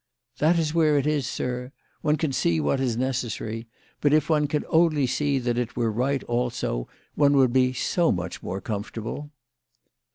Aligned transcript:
"That 0.39 0.57
is 0.57 0.73
where 0.73 0.97
it 0.97 1.05
is, 1.05 1.27
sir. 1.27 1.71
One 2.01 2.15
can 2.15 2.31
see 2.33 2.59
what 2.59 2.79
is 2.79 2.97
necessary; 2.97 3.67
but 4.01 4.13
if 4.13 4.31
one 4.31 4.47
could 4.47 4.65
only 4.67 5.05
see 5.05 5.37
that 5.37 5.59
it 5.59 5.75
were 5.75 5.91
right 5.91 6.23
also, 6.23 6.87
one 7.13 7.37
would 7.37 7.53
be 7.53 7.71
so 7.71 8.11
much 8.11 8.41
more 8.41 8.61
comfortable." 8.61 9.29